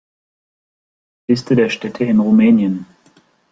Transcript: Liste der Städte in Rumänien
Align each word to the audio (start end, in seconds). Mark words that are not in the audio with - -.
Liste 1.27 1.55
der 1.55 1.69
Städte 1.69 2.05
in 2.05 2.17
Rumänien 2.17 2.87